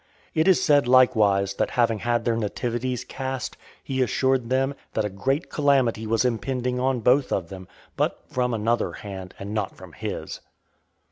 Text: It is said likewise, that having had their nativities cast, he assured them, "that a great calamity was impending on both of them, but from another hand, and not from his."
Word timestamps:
It 0.33 0.47
is 0.47 0.63
said 0.63 0.87
likewise, 0.87 1.53
that 1.53 1.69
having 1.77 1.99
had 1.99 2.25
their 2.25 2.35
nativities 2.35 3.03
cast, 3.03 3.55
he 3.83 4.01
assured 4.01 4.49
them, 4.49 4.73
"that 4.95 5.05
a 5.05 5.11
great 5.11 5.51
calamity 5.51 6.07
was 6.07 6.25
impending 6.25 6.79
on 6.79 7.01
both 7.01 7.31
of 7.31 7.49
them, 7.49 7.67
but 7.97 8.19
from 8.27 8.51
another 8.51 8.93
hand, 8.93 9.35
and 9.37 9.53
not 9.53 9.77
from 9.77 9.93
his." 9.93 10.39